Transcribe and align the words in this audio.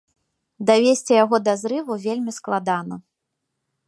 Давесці 0.69 1.13
яго 1.23 1.35
да 1.47 1.53
зрыву 1.63 1.97
вельмі 2.05 2.31
складана. 2.39 2.95